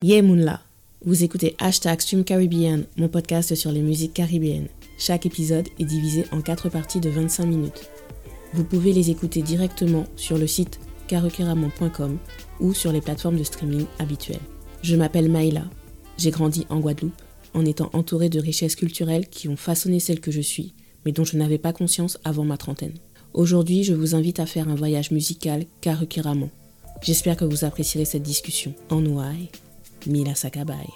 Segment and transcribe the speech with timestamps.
[0.00, 0.60] Yeah Moonla,
[1.04, 4.68] vous écoutez Hashtag Stream Caribbean, mon podcast sur les musiques caribéennes.
[4.96, 7.90] Chaque épisode est divisé en quatre parties de 25 minutes.
[8.54, 12.16] Vous pouvez les écouter directement sur le site karukeramon.com
[12.60, 14.38] ou sur les plateformes de streaming habituelles.
[14.82, 15.64] Je m'appelle Maïla,
[16.16, 17.20] j'ai grandi en Guadeloupe
[17.52, 20.74] en étant entourée de richesses culturelles qui ont façonné celle que je suis,
[21.04, 22.94] mais dont je n'avais pas conscience avant ma trentaine.
[23.34, 26.50] Aujourd'hui, je vous invite à faire un voyage musical Karukeramon.
[27.02, 28.74] J'espère que vous apprécierez cette discussion.
[28.90, 29.50] En Ouai,
[30.08, 30.88] Mila Sakabay.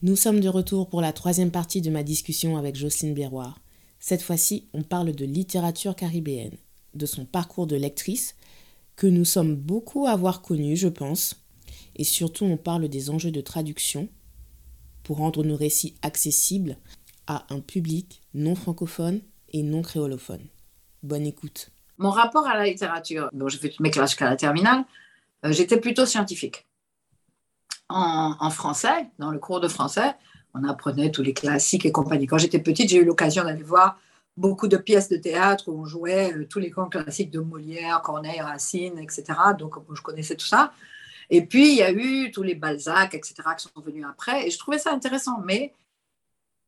[0.00, 3.60] Nous sommes de retour pour la troisième partie de ma discussion avec Jocelyne Béroir.
[3.98, 6.56] Cette fois-ci, on parle de littérature caribéenne,
[6.94, 8.36] de son parcours de lectrice,
[8.94, 11.34] que nous sommes beaucoup à avoir connu, je pense,
[11.96, 14.08] et surtout on parle des enjeux de traduction
[15.02, 16.78] pour rendre nos récits accessibles
[17.26, 19.20] à un public non francophone
[19.52, 20.46] et non créolophone.
[21.02, 21.72] Bonne écoute.
[21.98, 24.84] Mon rapport à la littérature, bon, j'ai fait toutes mes classes jusqu'à la terminale,
[25.44, 26.66] euh, j'étais plutôt scientifique.
[27.90, 30.14] En, français, dans le cours de français,
[30.52, 32.26] on apprenait tous les classiques et compagnie.
[32.26, 33.98] Quand j'étais petite, j'ai eu l'occasion d'aller voir
[34.36, 38.02] beaucoup de pièces de théâtre où on jouait euh, tous les grands classiques de Molière,
[38.02, 39.24] Corneille, Racine, etc.
[39.58, 40.72] Donc, je connaissais tout ça.
[41.30, 44.46] Et puis, il y a eu tous les Balzac, etc., qui sont venus après.
[44.46, 45.40] Et je trouvais ça intéressant.
[45.44, 45.72] Mais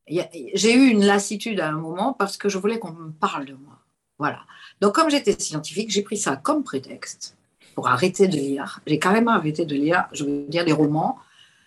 [0.07, 3.55] j'ai eu une lassitude à un moment parce que je voulais qu'on me parle de
[3.55, 3.80] moi.
[4.21, 4.41] Voilà.
[4.83, 7.39] Donc, comme j'étais scientifique, j'ai pris ça comme prétexte
[7.75, 8.81] pour arrêter de lire.
[8.87, 11.19] J'ai carrément arrêté de lire, je veux dire, des romans.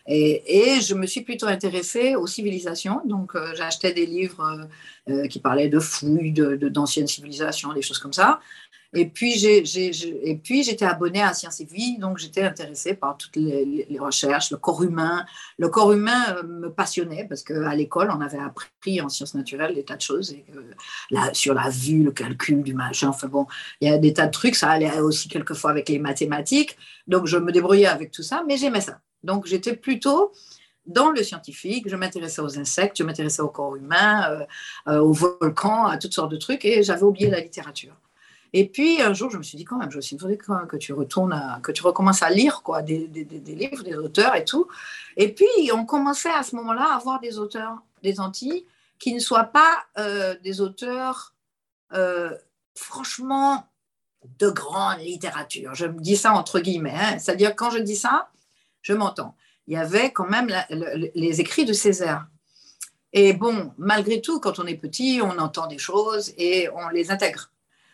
[0.05, 3.01] Et, je me suis plutôt intéressée aux civilisations.
[3.05, 4.67] Donc, euh, j'achetais des livres
[5.09, 8.39] euh, euh, qui parlaient de fouilles, d'anciennes de, civilisations, des choses comme ça.
[8.95, 14.51] Et puis, j'étais abonnée à Sciences et Vie, donc j'étais intéressée par toutes les, recherches,
[14.51, 15.25] le corps humain.
[15.57, 19.73] Le corps humain euh, me passionnait parce qu'à l'école, on avait appris en sciences naturelles
[19.73, 20.35] des tas de choses
[21.33, 23.09] sur la vue, le calcul du machin.
[23.09, 23.47] Enfin bon,
[23.81, 24.55] il y a des tas de trucs.
[24.55, 26.77] Ça allait aussi quelquefois avec les mathématiques.
[27.07, 28.99] Donc, je me débrouillais avec tout ça, mais j'aimais ça.
[29.23, 30.31] Donc, j'étais plutôt
[30.85, 34.45] dans le scientifique, je m'intéressais aux insectes, je m'intéressais au corps humain, euh,
[34.89, 37.95] euh, aux volcans, à toutes sortes de trucs, et j'avais oublié la littérature.
[38.55, 41.59] Et puis un jour, je me suis dit quand même, il faudrait que tu retournes,
[41.63, 44.67] que tu recommences à lire quoi, des, livres, des auteurs et tout.
[45.17, 48.65] Et puis on commençait à ce moment-là à avoir des auteurs des Antilles
[48.99, 51.33] qui ne soient pas euh, des auteurs
[51.93, 52.31] euh,
[52.75, 53.67] franchement
[54.39, 55.73] de grande littérature.
[55.73, 56.95] Je me dis ça entre guillemets.
[56.95, 57.17] Hein.
[57.17, 58.29] C'est-à-dire quand je dis ça,
[58.81, 59.35] je m'entends.
[59.67, 62.27] Il y avait quand même les écrits de Césaire.
[63.13, 67.11] Et bon, malgré tout, quand on est petit, on entend des choses et on les
[67.11, 67.52] intègre.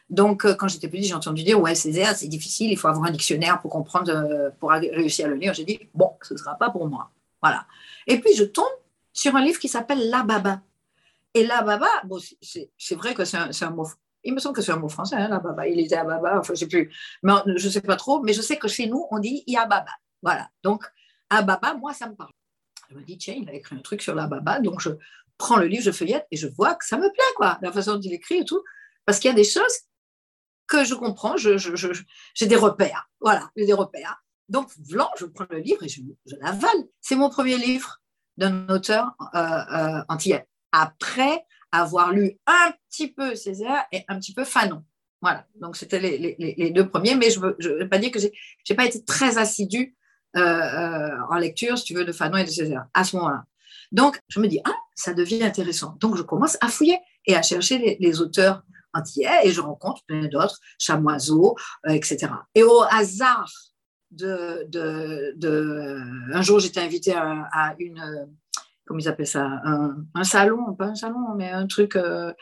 [0.09, 3.05] Donc, euh, quand j'étais petite, j'ai entendu dire Ouais, Césaire, c'est difficile, il faut avoir
[3.05, 5.53] un dictionnaire pour comprendre, euh, pour réussir à le lire.
[5.53, 7.11] J'ai dit Bon, ce ne sera pas pour moi.
[7.41, 7.65] Voilà.
[8.07, 8.65] Et puis, je tombe
[9.13, 10.61] sur un livre qui s'appelle La Baba.
[11.33, 13.87] Et La Baba, bon, c'est vrai que c'est un, mot.
[14.23, 15.67] Il me semble que c'est un mot français, hein, La Baba.
[15.67, 16.91] Il était à Baba, enfin, je ne sais plus.
[17.21, 19.65] Mais je ne sais pas trop, mais je sais que chez nous, on dit Ya
[19.65, 19.91] Baba.
[20.23, 20.49] Voilà.
[20.63, 20.85] Donc,
[21.29, 22.31] à Baba, moi, ça me parle.
[22.89, 24.59] Je me dis Tiens, il a écrit un truc sur La Baba.
[24.59, 24.89] Donc, je
[25.37, 27.93] prends le livre, je feuillette et je vois que ça me plaît, quoi, la façon
[27.93, 28.63] dont il écrit et tout.
[29.05, 29.88] Parce qu'il y a des choses
[30.69, 33.09] que je comprends, j'ai des repères.
[33.19, 34.24] Voilà, j'ai des repères.
[34.47, 36.02] Donc, blanc, je prends le livre et je,
[36.40, 36.85] l'avale.
[37.02, 38.02] C'est mon premier livre
[38.38, 40.47] d'un auteur euh, euh, antillais.
[40.72, 44.84] Après avoir lu un petit peu Césaire et un petit peu Fanon.
[45.22, 48.75] Voilà, donc c'était les, deux premiers, mais je ne veux, pas dire que je n'ai
[48.75, 49.96] pas été très assidue
[50.38, 53.44] euh, en lecture, si tu veux, de Fanon et de Césaire à ce moment-là.
[53.91, 55.97] Donc, je me dis, ah, ça devient intéressant.
[56.00, 58.63] Donc, je commence à fouiller et à chercher les auteurs
[58.94, 61.55] antillais et je rencontre plein d'autres, chamoiseaux,
[61.88, 62.31] euh, etc.
[62.55, 63.51] Et au hasard
[64.11, 66.01] de, de,
[66.33, 68.27] un jour, j'étais invitée à, une,
[68.85, 72.33] comment ils appellent ça, un, salon, pas un salon, mais un truc euh,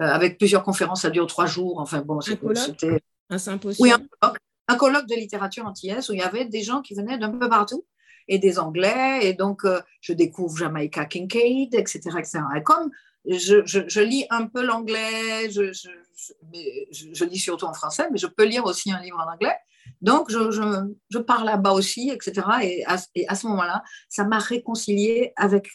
[0.00, 1.80] euh, avec plusieurs conférences, ça dure trois jours.
[1.80, 3.84] Enfin bon, c'était un symposium.
[3.84, 4.38] Oui, un colloque,
[4.68, 7.48] un colloque de littérature antillaise où il y avait des gens qui venaient d'un peu
[7.48, 7.84] partout
[8.28, 9.20] et des Anglais.
[9.22, 9.62] Et donc,
[10.00, 12.00] je découvre Jamaica Kincaid, etc.
[12.18, 12.40] etc.
[12.56, 12.90] Et comme
[13.28, 18.90] je, lis un peu l'anglais, je, lis surtout en français, mais je peux lire aussi
[18.90, 19.56] un livre en anglais.
[20.00, 22.46] Donc, je, pars là-bas aussi, etc.
[22.62, 25.68] Et à, ce moment-là, ça m'a réconcilié avec,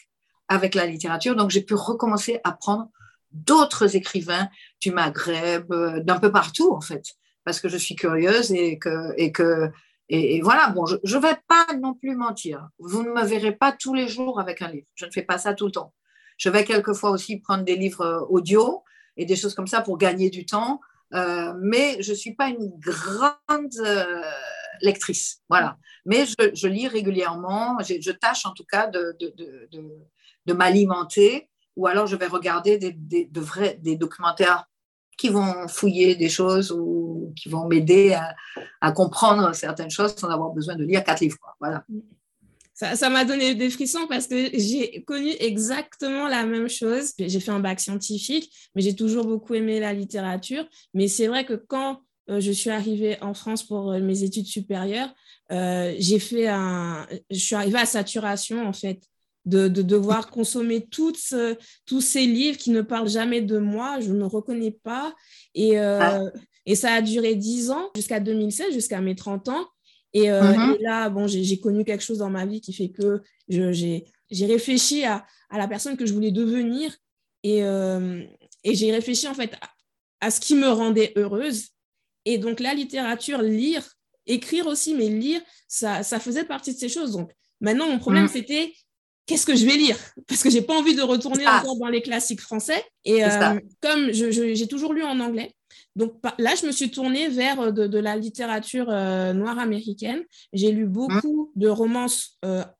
[0.48, 1.36] avec la littérature.
[1.36, 2.88] Donc, j'ai pu recommencer à prendre
[3.32, 4.48] d'autres écrivains
[4.80, 7.04] du Maghreb, euh, d'un peu partout, en fait,
[7.44, 9.70] parce que je suis curieuse et que, et que
[10.08, 12.68] et, voilà, bon, je ne vais pas non plus mentir.
[12.78, 14.86] Vous ne me verrez pas tous les jours avec un livre.
[14.94, 15.94] Je ne fais pas ça tout le temps.
[16.36, 18.82] Je vais quelquefois aussi prendre des livres euh, audio
[19.16, 20.80] et des choses comme ça pour gagner du temps.
[21.14, 24.22] Euh, mais je ne suis pas une grande euh,
[24.80, 25.42] lectrice.
[25.48, 25.76] Voilà.
[26.04, 27.78] Mais je, lis régulièrement.
[27.80, 29.16] Je, tâche en tout cas de,
[30.52, 34.66] m'alimenter ou alors je vais regarder des, vrais, des documentaires
[35.16, 38.16] qui vont fouiller des choses ou qui vont m'aider
[38.80, 41.38] à, comprendre certaines choses sans avoir besoin de lire quatre livres.
[41.60, 41.84] Voilà.
[42.74, 47.12] Ça m'a donné des frissons parce que j'ai connu exactement la même chose.
[47.18, 50.66] J'ai fait un bac scientifique, mais j'ai toujours beaucoup aimé la littérature.
[50.92, 52.00] Mais c'est vrai que quand
[52.30, 55.14] euh, je suis arrivée en France pour euh, mes études supérieures,
[55.52, 59.00] euh, j'ai fait un, je suis arrivée à saturation en fait
[59.44, 61.34] de, devoir consommer toutes,
[61.86, 65.14] tous ces livres qui ne parlent jamais de moi, je ne reconnais pas.
[65.54, 66.22] Et, ah.
[66.64, 69.68] et ça a duré dix ans, jusqu'à 2016, jusqu'à mes 30 ans.
[70.14, 70.76] Mm-hmm.
[70.78, 74.04] Et, là, bon, j'ai connu quelque chose dans ma vie qui fait que j'ai
[74.46, 76.94] réfléchi à, à, la personne que je voulais devenir
[77.42, 77.62] et,
[78.64, 79.54] et j'ai réfléchi en fait
[80.20, 81.68] à, ce qui me rendait heureuse.
[82.24, 83.84] Et donc la littérature, lire,
[84.26, 87.12] écrire aussi, mais lire, ça, ça faisait partie de ces choses.
[87.12, 87.30] Donc
[87.60, 88.28] maintenant, mon problème, mm.
[88.28, 88.72] c'était
[89.26, 89.98] qu'est-ce que je vais lire?
[90.26, 92.82] Parce que j'ai pas envie de retourner encore dans les classiques français.
[93.04, 95.54] Et euh, comme j'ai toujours lu en anglais,
[95.96, 100.22] donc là, je me suis tournée vers euh, de, la littérature euh, noire américaine.
[100.52, 102.38] J'ai lu beaucoup de romances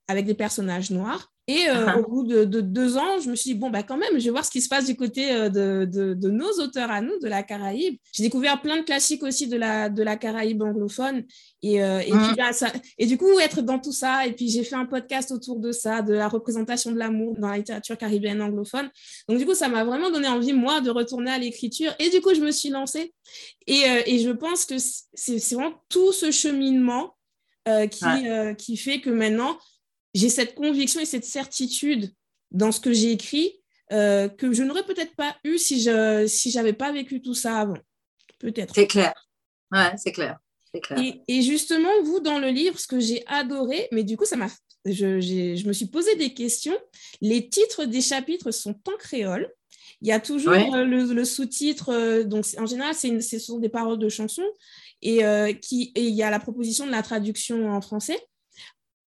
[0.08, 1.33] avec des personnages noirs.
[1.46, 1.99] Et euh, ah.
[1.99, 4.31] au bout de, deux ans, je me suis dit, bon, bah, quand même, je vais
[4.31, 7.43] voir ce qui se passe du côté euh, de, nos auteurs à nous, de la
[7.43, 7.99] Caraïbe.
[8.12, 11.25] J'ai découvert plein de classiques aussi de la, de la Caraïbe anglophone.
[11.62, 12.35] Et, euh, et, mmh.
[12.38, 15.32] bah, ça, et du coup, être dans tout ça, et puis j'ai fait un podcast
[15.32, 18.88] autour de ça, de la représentation de l'amour dans la littérature caribéenne anglophone.
[19.29, 21.93] Donc, du coup, ça m'a vraiment donné envie, moi, de retourner à l'écriture.
[21.99, 23.12] Et du coup, je me suis lancée.
[23.67, 27.14] Et, et je pense que c'est vraiment tout ce cheminement
[27.67, 28.05] qui,
[28.58, 29.58] qui fait que maintenant,
[30.14, 32.12] j'ai cette conviction et cette certitude
[32.50, 33.61] dans ce que j'ai écrit
[33.93, 37.58] euh, que je n'aurais peut-être pas eu si je si j'avais pas vécu tout ça
[37.58, 37.76] avant.
[38.38, 38.75] Peut-être.
[38.75, 39.12] C'est clair.
[39.70, 40.38] Ouais, c'est clair.
[40.82, 41.14] clair.
[41.28, 44.49] Et, justement, vous, dans le livre, ce que j'ai adoré, mais du coup, ça m'a,
[44.84, 46.76] je, je, me suis posé des questions.
[47.20, 49.52] Les titres des chapitres sont en créole.
[50.00, 53.69] Il y a toujours euh, le, sous-titre, euh, donc en général, c'est ce sont des
[53.69, 54.43] paroles de chansons,
[55.02, 55.20] et,
[55.60, 58.19] qui, et il y a la proposition de la traduction en français.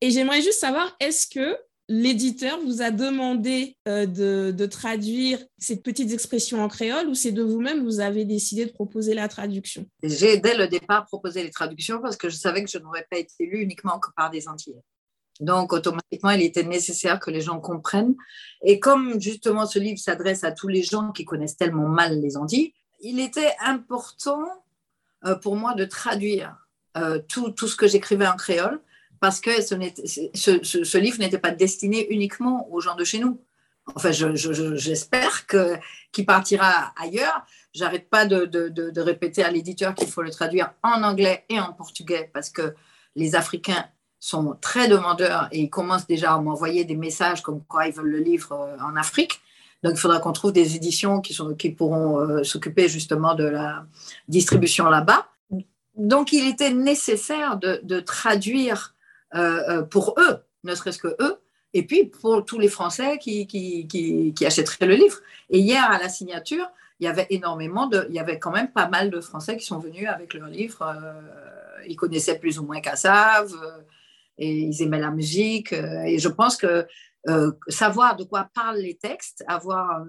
[0.04, 1.56] Et j'aimerais juste savoir, est-ce que
[1.88, 7.42] l'éditeur vous a demandé euh, de, traduire ces petites expressions en créole ou c'est de
[7.42, 9.86] vous-même vous avez décidé de proposer la traduction?
[10.02, 13.16] J'ai dès le départ proposé les traductions parce que je savais que je n'aurais pas
[13.16, 14.82] été lu uniquement que par des Antillais.
[15.40, 18.14] Donc, automatiquement, il était nécessaire que les gens comprennent.
[18.62, 22.36] Et comme justement ce livre s'adresse à tous les gens qui connaissent tellement mal les
[22.36, 24.44] Antilles, il était important
[25.24, 26.54] euh, pour moi de traduire
[26.98, 28.82] euh, tout ce que j'écrivais en créole
[29.20, 33.40] parce que ce, livre n'était pas destiné uniquement aux gens de chez nous.
[33.94, 35.76] Enfin, j'espère que
[36.12, 37.44] qu'il partira ailleurs.
[37.72, 42.30] J'arrête pas de, répéter à l'éditeur qu'il faut le traduire en anglais et en portugais
[42.32, 42.74] parce que
[43.16, 43.86] les Africains
[44.20, 48.10] sont très demandeurs et ils commencent déjà à m'envoyer des messages comme quoi ils veulent
[48.10, 49.42] le livre euh, en Afrique.
[49.82, 53.84] Donc, il faudra qu'on trouve des éditions qui, pourront euh, s'occuper justement de la
[54.28, 55.28] distribution là-bas.
[55.94, 58.93] Donc, il était nécessaire de traduire
[59.90, 61.38] pour eux, ne serait-ce que eux,
[61.72, 65.18] et puis pour tous les Français qui, achèteraient le livre.
[65.50, 66.66] Et hier, à la signature,
[67.00, 69.78] il y avait énormément il y avait quand même pas mal de Français qui sont
[69.78, 70.82] venus avec leur livre.
[70.82, 73.52] Euh, ils connaissaient plus ou moins Cassav,
[74.38, 75.72] et ils aimaient la musique.
[75.72, 76.86] et je pense que
[77.68, 80.04] savoir de quoi parlent les textes, avoir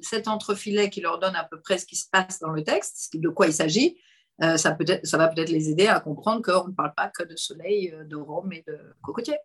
[0.00, 3.10] cet entrefilet qui leur donne à peu près ce qui se passe dans le texte,
[3.14, 3.98] de quoi il s'agit,
[4.42, 7.24] euh, ça, peut ça va peut-être les aider à comprendre qu'on ne parle pas que
[7.24, 9.36] de soleil, euh, de rhum et de cocotier.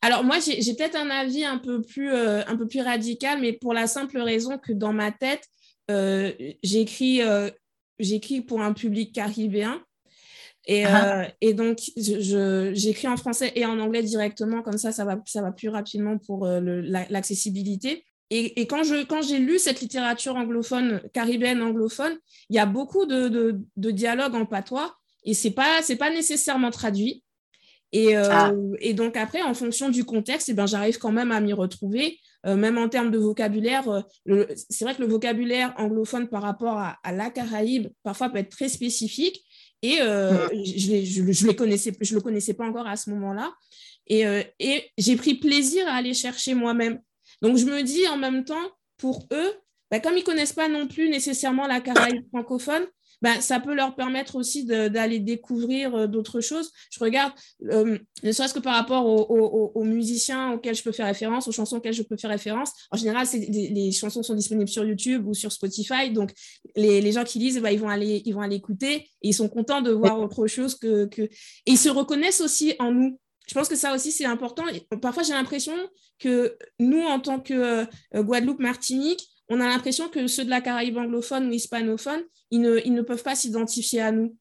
[0.00, 3.52] Alors moi, j'ai peut-être un avis un peu, plus, euh, un peu plus radical, mais
[3.52, 5.44] pour la simple raison que dans ma tête,
[6.62, 7.22] j'écris
[8.46, 9.82] pour un public caribéen.
[10.66, 11.26] Et, ah.
[11.40, 15.50] et donc, j'écris en français et en anglais directement, comme ça, ça va, ça va
[15.50, 18.04] plus rapidement pour l'accessibilité.
[18.32, 22.16] Et, quand, je, quand j'ai lu cette littérature anglophone, caribéenne anglophone,
[22.48, 23.28] il y a beaucoup de,
[23.76, 24.94] de, dialogues en patois
[25.24, 27.24] et ce n'est pas, pas nécessairement traduit.
[27.92, 28.52] Et, euh, ah.
[28.78, 32.20] et, donc après, en fonction du contexte, eh ben, j'arrive quand même à m'y retrouver,
[32.46, 34.04] euh, même en termes de vocabulaire.
[34.28, 38.50] Euh, c'est vrai que le vocabulaire anglophone par rapport à, la Caraïbe, parfois peut être
[38.50, 39.44] très spécifique.
[39.82, 43.52] Et je ne je, le connaissais, je le connaissais pas encore à ce moment-là.
[44.06, 44.24] Et,
[44.60, 47.00] et j'ai pris plaisir à aller chercher moi-même.
[47.42, 49.52] Donc, je me dis en même temps, pour eux,
[49.90, 52.86] bah, comme ils ne connaissent pas non plus nécessairement la Caraïbe francophone,
[53.22, 56.70] bah, ça peut leur permettre aussi d'aller découvrir euh, d'autres choses.
[56.90, 57.32] Je regarde,
[57.70, 61.76] euh, ne serait-ce que par rapport aux, musiciens auxquels je peux faire référence, aux chansons
[61.76, 62.72] auxquelles je peux faire référence.
[62.90, 66.10] En général, les chansons sont disponibles sur YouTube ou sur Spotify.
[66.10, 66.32] Donc,
[66.76, 69.48] les, gens qui lisent, bah, ils, vont aller, ils vont aller écouter et ils sont
[69.48, 71.22] contents de voir autre chose que, que...
[71.22, 71.30] Et
[71.66, 73.18] ils se reconnaissent aussi en nous
[73.50, 74.62] je pense que ça aussi, c'est important.
[75.02, 75.74] parfois, j'ai l'impression
[76.20, 80.60] que nous, en tant que euh, Guadeloupe, Martinique, on a l'impression que ceux de la
[80.60, 84.36] Caraïbe anglophone ou hispanophone, ils ne, ils ne peuvent pas s'identifier à nous.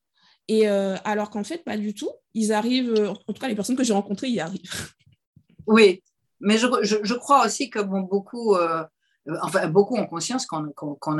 [0.47, 2.11] Et euh, alors qu'en fait, pas du tout.
[2.35, 4.61] Ils arrivent, en tout cas, les personnes que j'ai rencontrées y arrivent.
[5.65, 6.01] Oui,
[6.39, 8.83] mais je, je, crois aussi que bon, beaucoup, euh,
[9.43, 10.65] enfin, beaucoup ont conscience qu'on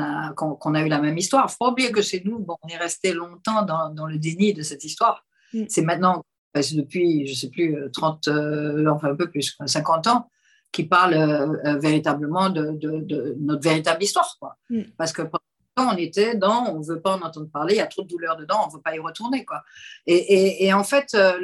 [0.00, 1.46] a, qu'on a eu la même histoire.
[1.48, 4.18] Il faut pas oublier que chez nous, bon, on est resté longtemps dans, dans le
[4.18, 5.24] déni de cette histoire.
[5.52, 5.64] Mm.
[5.68, 8.28] C'est maintenant, depuis, je ne sais plus, 30,
[8.88, 10.28] enfin un peu plus, 50 ans,
[10.72, 14.36] qui parle euh, euh, véritablement de, de, notre véritable histoire.
[14.38, 14.56] Quoi.
[14.68, 14.82] Mm.
[14.96, 15.22] Parce que
[15.76, 18.08] on était dans, on ne veut pas en entendre parler, il y a trop de
[18.08, 19.46] douleur dedans, on ne veut pas y retourner.
[19.46, 19.62] Quoi.
[20.06, 21.38] Et, et, en fait, euh,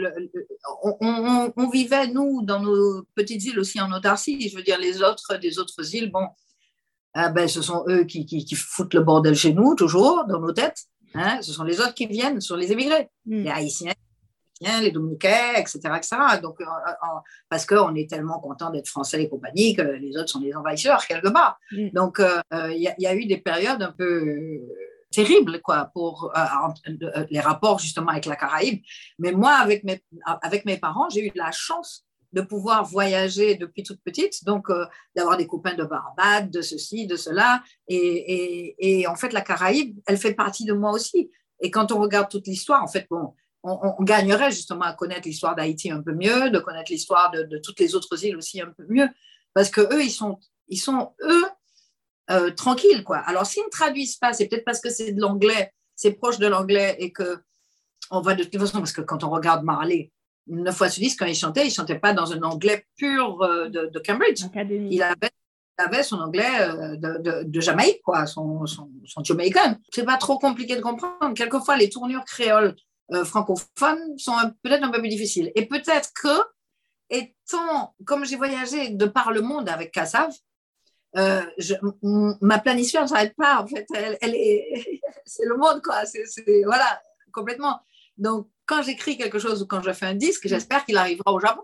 [0.82, 4.48] on, on, vivait, nous, dans nos petites îles aussi en autarcie.
[4.50, 6.26] Je veux dire, les autres, des autres îles, bon,
[7.14, 10.84] ben, ce sont eux qui, qui, foutent le bordel chez nous, toujours, dans nos têtes.
[11.14, 11.40] Hein.
[11.40, 13.08] Ce sont les autres qui viennent sur les émigrés.
[13.25, 13.44] Mm.
[13.44, 13.94] Les Haïtiens,
[14.60, 15.78] les Dominicains, etc.
[15.96, 16.16] etc.
[16.42, 16.58] Donc,
[17.48, 21.06] parce qu'on est tellement content d'être français et compagnie que les autres sont des envahisseurs
[21.06, 21.58] quelque part.
[21.72, 21.90] Mm.
[21.90, 24.60] Donc, euh, il y, a eu des périodes un peu
[25.10, 26.40] terribles quoi, pour euh,
[26.88, 28.82] euh, les rapports justement avec la Caraïbe.
[29.18, 30.02] Mais moi, avec mes,
[30.42, 34.66] avec mes parents, j'ai eu la chance de pouvoir voyager depuis toute petite, donc
[35.14, 37.62] d'avoir des copains de Barbade, de ceci, de cela.
[37.88, 41.30] Et, et, et, en fait, la Caraïbe, elle fait partie de moi aussi.
[41.60, 43.32] Et quand on regarde toute l'histoire, en fait, bon,
[43.66, 47.80] on, gagnerait justement à connaître l'histoire d'Haïti un peu mieux, de connaître l'histoire de, toutes
[47.80, 49.08] les autres îles aussi un peu mieux,
[49.54, 51.44] parce que eux, ils sont, ils sont eux,
[52.30, 53.18] euh, tranquilles, quoi.
[53.18, 56.46] Alors, s'ils ne traduisent pas, c'est peut-être parce que c'est de l'anglais, c'est proche de
[56.46, 57.38] l'anglais et que
[58.11, 60.12] on va de toute façon, parce que quand on regarde Marley,
[60.49, 63.68] une fois sur dix, quand il chantait, il chantait pas dans un anglais pur euh,
[63.68, 64.44] de, Cambridge.
[64.90, 69.76] Il avait, son anglais euh, de, Jamaïque, quoi, son, son, son Jamaican.
[69.92, 71.35] C'est pas trop compliqué de comprendre.
[71.35, 72.76] Quelquefois, les tournures créoles
[73.12, 75.52] euh, francophones sont peut-être un peu plus difficiles.
[75.54, 76.42] Et peut-être que,
[77.10, 80.32] étant, comme j'ai voyagé de par le monde avec Kassav,
[81.16, 81.42] euh,
[82.40, 83.86] ma planification ne s'arrête pas, en fait.
[85.25, 86.04] C'est le monde, quoi.
[86.04, 86.25] C'est,
[86.64, 87.00] voilà,
[87.32, 87.80] complètement.
[88.18, 91.38] Donc, quand j'écris quelque chose ou quand je fais un disque, j'espère qu'il arrivera au
[91.38, 91.62] Japon.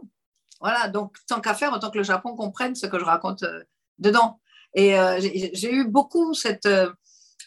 [0.61, 3.65] Voilà, donc tant qu'à faire, autant que le Japon comprenne ce que je raconte euh,
[3.99, 4.39] dedans.
[4.75, 6.67] Et j'ai, eu beaucoup cette,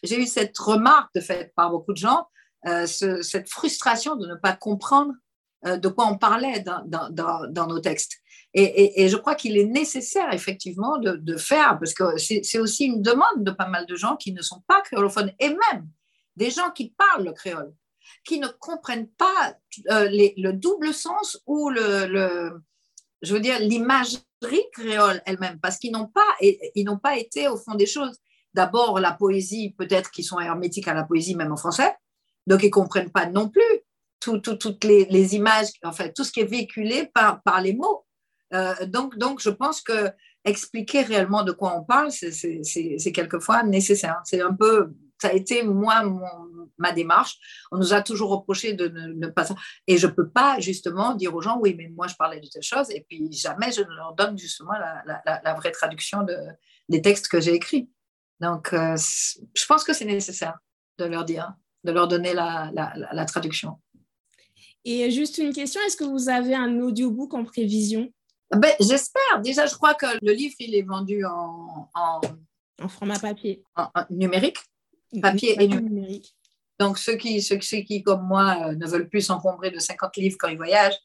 [0.04, 2.28] j'ai eu cette remarque de fait par beaucoup de gens
[2.68, 5.14] euh, cette frustration de ne pas comprendre
[5.66, 8.18] euh, de quoi on parlait dans, nos textes.
[8.54, 13.44] Et, je crois qu'il est nécessaire effectivement de, faire, parce que c'est aussi une demande
[13.44, 15.88] de pas mal de gens qui ne sont pas créolophones, et même
[16.38, 17.74] des gens qui parlent le créole,
[18.24, 19.56] qui ne comprennent pas
[19.92, 22.52] euh, le double sens ou le,
[23.22, 24.24] je veux dire, l'imagerie
[24.72, 28.18] créole elle-même, parce qu'ils n'ont pas, ils n'ont pas été au fond des choses.
[28.54, 31.94] D'abord, la poésie, peut-être qu'ils sont hermétiques à la poésie, même en français,
[32.48, 33.62] donc, ils ne comprennent pas non plus
[34.20, 38.06] toutes les, images, enfin, tout ce qui est véhiculé par, les mots.
[38.54, 40.12] Euh, donc, donc, je pense que
[40.44, 44.22] expliquer réellement de quoi on parle, c'est quelquefois nécessaire.
[44.24, 46.04] C'est un peu, ça a été moi
[46.78, 47.38] ma démarche.
[47.72, 49.48] On nous a toujours reproché de ne, pas.
[49.88, 52.48] Et je ne peux pas justement dire aux gens, oui, mais moi je parlais de
[52.48, 56.38] telle chose, et puis jamais je ne leur donne justement la, vraie traduction de,
[56.90, 57.90] des textes que j'ai écrits.
[58.40, 60.60] Donc, euh, je pense que c'est nécessaire
[61.00, 61.54] de leur dire
[61.86, 63.80] de leur donner la, la, traduction.
[64.84, 68.12] Et juste une question, est-ce que vous avez un audiobook en prévision?
[68.52, 69.42] Ben, J'espère.
[69.42, 71.90] Déjà, je crois que le livre, il est vendu en...
[71.94, 73.64] En, format papier.
[73.76, 74.58] En, numérique.
[75.22, 76.36] Papier et numérique.
[76.80, 80.36] Donc, ceux qui, ceux, qui, comme moi, euh, ne veulent plus s'encombrer de 50 livres
[80.38, 81.00] quand ils voyagent,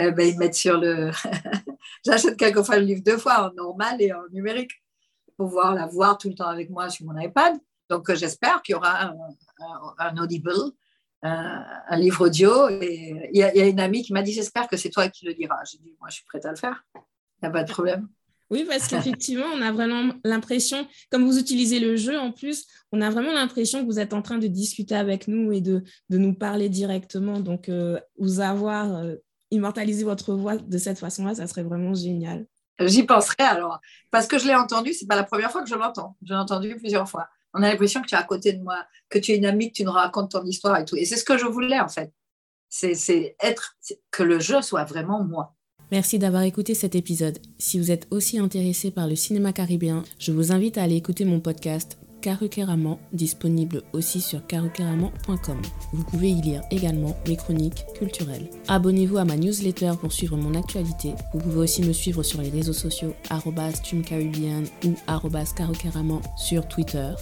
[0.00, 1.10] euh, ben, ils mettent sur le...
[2.04, 4.72] J'achète quelquefois le livre deux fois, en normal et en numérique,
[5.26, 7.56] pour pouvoir la voir tout le temps avec moi sur mon iPad.
[7.90, 9.12] Donc, euh, j'espère qu'il y aura
[9.98, 10.52] un, Audible,
[11.22, 12.68] un, livre audio.
[12.68, 15.34] Et il y, a une amie qui m'a dit J'espère que c'est toi qui le
[15.34, 15.58] diras.
[15.70, 16.84] J'ai dit Moi, je suis prête à le faire.
[16.94, 17.00] Il
[17.44, 18.08] n'y a pas de problème.
[18.50, 23.00] Oui, parce qu'effectivement, on a vraiment l'impression, comme vous utilisez le jeu en plus, on
[23.00, 26.18] a vraiment l'impression que vous êtes en train de discuter avec nous et de, de
[26.18, 27.40] nous parler directement.
[27.40, 29.14] Donc, euh, vous avoir euh,
[29.50, 32.46] immortalisé votre voix de cette façon-là, ça serait vraiment génial.
[32.80, 35.74] J'y penserai alors, parce que je l'ai entendu, c'est pas la première fois que je
[35.74, 36.16] l'entends.
[36.22, 38.84] Je l'ai entendu plusieurs fois on a l'impression que tu es à côté de moi,
[39.08, 40.96] que tu es une amie, que tu nous racontes ton histoire et tout.
[40.96, 42.12] Et c'est ce que je voulais en fait.
[42.68, 43.76] C'est être,
[44.10, 45.54] que le jeu soit vraiment moi.
[45.92, 47.38] Merci d'avoir écouté cet épisode.
[47.58, 51.24] Si vous êtes aussi intéressé par le cinéma caribéen, je vous invite à aller écouter
[51.24, 55.60] mon podcast Karukeraman, disponible aussi sur karukeraman.com.
[55.92, 58.48] Vous pouvez y lire également mes chroniques culturelles.
[58.66, 61.12] Abonnez-vous à ma newsletter pour suivre mon actualité.
[61.34, 64.94] Vous pouvez aussi me suivre sur les réseaux sociaux @streamcaribbean ou
[65.54, 67.12] @karukeraman sur Twitter.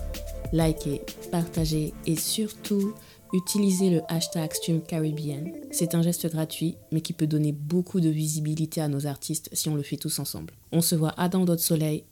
[0.53, 2.93] Likez, partagez et surtout
[3.33, 5.53] utilisez le hashtag StreamCaribbean.
[5.71, 9.69] C'est un geste gratuit, mais qui peut donner beaucoup de visibilité à nos artistes si
[9.69, 10.55] on le fait tous ensemble.
[10.71, 12.05] On se voit à dans d'autres soleils.